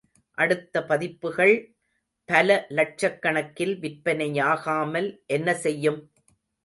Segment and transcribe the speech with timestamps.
[0.37, 1.53] அடுத்த பதிப்புகள்
[2.29, 6.01] பல லட்சக்கணக்கில் விற்பனை யாகாமல் என்ன செய்யும்?